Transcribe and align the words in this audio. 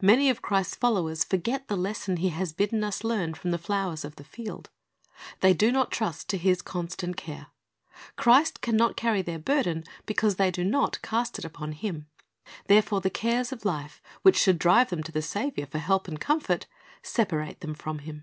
Many 0.00 0.30
of 0.30 0.42
Christ's 0.42 0.76
followers 0.76 1.24
forget 1.24 1.66
the 1.66 1.76
lesson 1.76 2.18
He 2.18 2.28
has 2.28 2.52
bidden 2.52 2.84
us 2.84 3.02
learn 3.02 3.34
from 3.34 3.50
the 3.50 3.58
flowers 3.58 4.04
of 4.04 4.14
the 4.14 4.22
field. 4.22 4.70
They 5.40 5.54
do 5.54 5.72
not 5.72 5.90
trust 5.90 6.28
to 6.28 6.38
His 6.38 6.62
constant 6.62 7.16
care. 7.16 7.48
Christ 8.14 8.60
can 8.60 8.76
not 8.76 8.96
carry 8.96 9.22
their 9.22 9.40
burden, 9.40 9.82
because 10.06 10.36
they 10.36 10.52
do 10.52 10.62
not 10.62 11.02
cast 11.02 11.36
it 11.36 11.44
upon 11.44 11.72
Him. 11.72 12.06
Therefore 12.68 13.00
the 13.00 13.10
cares 13.10 13.50
of 13.50 13.64
life, 13.64 14.00
which 14.22 14.36
should 14.36 14.60
drive 14.60 14.90
them 14.90 15.02
to 15.02 15.10
the 15.10 15.20
Saviour 15.20 15.66
for 15.66 15.78
help 15.78 16.06
and 16.06 16.20
comfort, 16.20 16.66
separate 17.02 17.58
them 17.58 17.74
from 17.74 17.98
Him. 17.98 18.22